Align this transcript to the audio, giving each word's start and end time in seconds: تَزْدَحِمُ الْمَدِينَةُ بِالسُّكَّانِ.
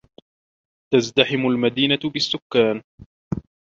تَزْدَحِمُ 0.93 1.47
الْمَدِينَةُ 1.47 1.99
بِالسُّكَّانِ. 2.05 2.81